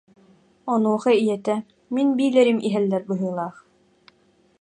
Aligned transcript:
Онуоха 0.73 1.11
ийэтэ: 1.21 1.55
«Мин 1.93 2.07
биилэрим 2.17 2.59
иһэллэр 2.67 3.03
быһыылаах» 3.09 3.55